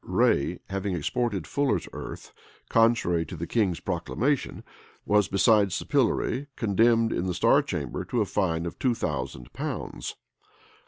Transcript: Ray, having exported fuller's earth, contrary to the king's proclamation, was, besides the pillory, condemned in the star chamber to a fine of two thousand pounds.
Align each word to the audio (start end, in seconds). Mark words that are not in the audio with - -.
Ray, 0.03 0.57
having 0.71 0.95
exported 0.95 1.45
fuller's 1.45 1.87
earth, 1.93 2.33
contrary 2.69 3.23
to 3.27 3.35
the 3.35 3.45
king's 3.45 3.79
proclamation, 3.79 4.63
was, 5.05 5.27
besides 5.27 5.77
the 5.77 5.85
pillory, 5.85 6.47
condemned 6.55 7.13
in 7.13 7.27
the 7.27 7.35
star 7.35 7.61
chamber 7.61 8.03
to 8.05 8.19
a 8.21 8.25
fine 8.25 8.65
of 8.65 8.79
two 8.79 8.95
thousand 8.95 9.53
pounds. 9.53 10.15